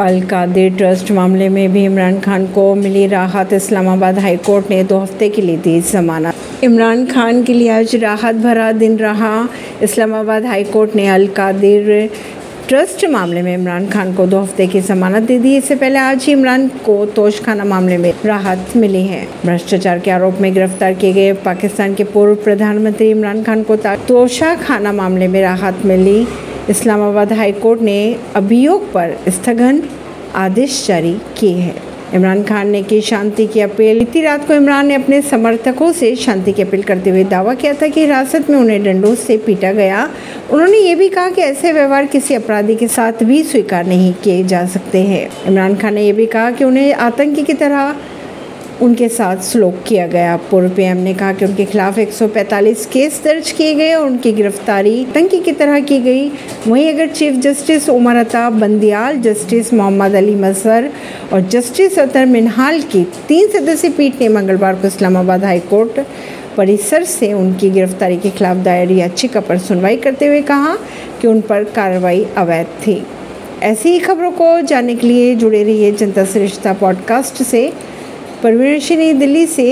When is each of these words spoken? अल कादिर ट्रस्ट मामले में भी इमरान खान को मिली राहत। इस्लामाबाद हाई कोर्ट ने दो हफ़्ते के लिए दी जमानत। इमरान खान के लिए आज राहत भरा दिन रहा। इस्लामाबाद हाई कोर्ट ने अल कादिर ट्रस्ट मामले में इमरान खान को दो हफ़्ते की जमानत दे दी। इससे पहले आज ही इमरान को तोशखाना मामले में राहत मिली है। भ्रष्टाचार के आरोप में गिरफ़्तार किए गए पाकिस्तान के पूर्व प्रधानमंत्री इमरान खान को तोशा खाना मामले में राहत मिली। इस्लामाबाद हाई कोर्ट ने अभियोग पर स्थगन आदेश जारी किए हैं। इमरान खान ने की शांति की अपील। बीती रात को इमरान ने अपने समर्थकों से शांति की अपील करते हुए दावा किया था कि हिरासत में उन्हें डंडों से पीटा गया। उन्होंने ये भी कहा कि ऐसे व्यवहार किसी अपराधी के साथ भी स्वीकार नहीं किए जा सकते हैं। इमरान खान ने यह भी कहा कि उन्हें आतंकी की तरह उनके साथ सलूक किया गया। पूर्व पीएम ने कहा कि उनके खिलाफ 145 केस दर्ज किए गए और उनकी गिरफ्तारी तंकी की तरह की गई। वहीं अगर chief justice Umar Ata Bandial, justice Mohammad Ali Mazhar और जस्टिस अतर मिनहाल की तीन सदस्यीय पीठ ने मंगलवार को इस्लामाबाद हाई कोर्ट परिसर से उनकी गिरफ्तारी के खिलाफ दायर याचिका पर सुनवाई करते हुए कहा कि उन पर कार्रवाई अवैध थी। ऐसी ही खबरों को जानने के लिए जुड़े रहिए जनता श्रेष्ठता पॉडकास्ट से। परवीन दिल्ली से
अल 0.00 0.20
कादिर 0.20 0.76
ट्रस्ट 0.76 1.10
मामले 1.10 1.48
में 1.48 1.72
भी 1.72 1.84
इमरान 1.84 2.18
खान 2.20 2.46
को 2.46 2.74
मिली 2.74 3.06
राहत। 3.06 3.52
इस्लामाबाद 3.52 4.18
हाई 4.18 4.36
कोर्ट 4.36 4.70
ने 4.70 4.82
दो 4.84 4.98
हफ़्ते 4.98 5.28
के 5.28 5.42
लिए 5.42 5.56
दी 5.56 5.80
जमानत। 5.80 6.64
इमरान 6.64 7.04
खान 7.06 7.42
के 7.42 7.54
लिए 7.54 7.70
आज 7.70 7.94
राहत 7.96 8.34
भरा 8.34 8.70
दिन 8.74 8.96
रहा। 8.98 9.48
इस्लामाबाद 9.82 10.46
हाई 10.46 10.64
कोर्ट 10.64 10.94
ने 10.96 11.08
अल 11.08 11.26
कादिर 11.36 12.10
ट्रस्ट 12.68 13.04
मामले 13.04 13.42
में 13.42 13.52
इमरान 13.54 13.88
खान 13.88 14.14
को 14.14 14.26
दो 14.26 14.40
हफ़्ते 14.40 14.66
की 14.66 14.80
जमानत 14.82 15.22
दे 15.22 15.38
दी। 15.38 15.56
इससे 15.56 15.76
पहले 15.76 15.98
आज 15.98 16.24
ही 16.24 16.32
इमरान 16.32 16.68
को 16.86 17.04
तोशखाना 17.16 17.64
मामले 17.64 17.96
में 17.96 18.12
राहत 18.24 18.76
मिली 18.76 19.02
है। 19.02 19.26
भ्रष्टाचार 19.44 19.98
के 19.98 20.10
आरोप 20.10 20.40
में 20.40 20.52
गिरफ़्तार 20.54 20.94
किए 20.94 21.12
गए 21.12 21.32
पाकिस्तान 21.44 21.94
के 21.94 22.04
पूर्व 22.04 22.34
प्रधानमंत्री 22.44 23.10
इमरान 23.10 23.42
खान 23.42 23.62
को 23.62 23.76
तोशा 23.76 24.54
खाना 24.56 24.92
मामले 24.92 25.28
में 25.28 25.40
राहत 25.42 25.84
मिली। 25.84 26.26
इस्लामाबाद 26.70 27.32
हाई 27.32 27.52
कोर्ट 27.52 27.80
ने 27.80 28.16
अभियोग 28.36 28.92
पर 28.92 29.16
स्थगन 29.28 29.82
आदेश 30.34 30.86
जारी 30.86 31.16
किए 31.38 31.54
हैं। 31.54 31.82
इमरान 32.14 32.42
खान 32.42 32.68
ने 32.68 32.82
की 32.82 33.00
शांति 33.00 33.46
की 33.46 33.60
अपील। 33.60 33.98
बीती 33.98 34.20
रात 34.20 34.46
को 34.48 34.54
इमरान 34.54 34.86
ने 34.86 34.94
अपने 34.94 35.22
समर्थकों 35.22 35.92
से 35.92 36.16
शांति 36.16 36.52
की 36.52 36.62
अपील 36.62 36.82
करते 36.82 37.10
हुए 37.10 37.24
दावा 37.24 37.54
किया 37.54 37.74
था 37.74 37.86
कि 37.86 38.00
हिरासत 38.00 38.50
में 38.50 38.58
उन्हें 38.58 38.84
डंडों 38.84 39.14
से 39.14 39.36
पीटा 39.36 39.72
गया। 39.72 40.10
उन्होंने 40.50 40.78
ये 40.78 40.94
भी 40.94 41.08
कहा 41.08 41.30
कि 41.30 41.42
ऐसे 41.42 41.72
व्यवहार 41.72 42.06
किसी 42.06 42.34
अपराधी 42.34 42.76
के 42.76 42.88
साथ 42.88 43.12
भी 43.22 43.42
स्वीकार 43.42 43.86
नहीं 43.86 44.12
किए 44.14 44.44
जा 44.44 44.66
सकते 44.66 45.02
हैं। 45.02 45.28
इमरान 45.46 45.76
खान 45.76 45.94
ने 45.94 46.02
यह 46.02 46.12
भी 46.12 46.26
कहा 46.26 46.50
कि 46.50 46.64
उन्हें 46.64 46.94
आतंकी 46.94 47.42
की 47.42 47.52
तरह 47.52 47.96
उनके 48.82 49.08
साथ 49.08 49.36
सलूक 49.36 49.82
किया 49.86 50.06
गया। 50.06 50.36
पूर्व 50.36 50.68
पीएम 50.68 50.96
ने 50.96 51.14
कहा 51.14 51.32
कि 51.32 51.44
उनके 51.44 51.64
खिलाफ 51.64 51.98
145 51.98 52.86
केस 52.86 53.20
दर्ज 53.24 53.50
किए 53.50 53.74
गए 53.74 53.94
और 53.94 54.06
उनकी 54.06 54.32
गिरफ्तारी 54.32 55.06
तंकी 55.14 55.40
की 55.40 55.52
तरह 55.52 55.80
की 55.80 55.98
गई। 55.98 56.28
वहीं 56.68 56.92
अगर 56.94 57.06
chief 57.06 57.34
justice 57.34 57.88
Umar 57.88 58.16
Ata 58.16 58.52
Bandial, 58.52 59.20
justice 59.20 59.74
Mohammad 59.74 60.14
Ali 60.14 60.34
Mazhar 60.34 60.90
और 61.32 61.40
जस्टिस 61.40 61.98
अतर 61.98 62.26
मिनहाल 62.26 62.80
की 62.82 63.04
तीन 63.28 63.48
सदस्यीय 63.48 63.92
पीठ 63.92 64.20
ने 64.20 64.28
मंगलवार 64.28 64.74
को 64.74 64.86
इस्लामाबाद 64.86 65.44
हाई 65.44 65.60
कोर्ट 65.60 66.00
परिसर 66.56 67.04
से 67.04 67.32
उनकी 67.32 67.70
गिरफ्तारी 67.70 68.16
के 68.16 68.30
खिलाफ 68.30 68.56
दायर 68.56 68.92
याचिका 68.92 69.40
पर 69.40 69.58
सुनवाई 69.58 69.96
करते 69.96 70.26
हुए 70.26 70.42
कहा 70.42 70.76
कि 71.20 71.28
उन 71.28 71.40
पर 71.40 71.64
कार्रवाई 71.64 72.26
अवैध 72.36 72.66
थी। 72.66 73.02
ऐसी 73.62 73.90
ही 73.90 73.98
खबरों 73.98 74.30
को 74.30 74.60
जानने 74.60 74.94
के 74.94 75.06
लिए 75.06 75.34
जुड़े 75.34 75.62
रहिए 75.62 75.92
जनता 75.92 76.24
श्रेष्ठता 76.24 76.72
पॉडकास्ट 76.72 77.42
से। 77.42 77.72
परवीन 78.42 78.78
दिल्ली 79.18 79.46
से 79.46 79.62